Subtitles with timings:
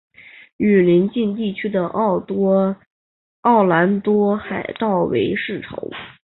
[0.57, 5.91] 与邻近地区的奥兰多海盗为世仇。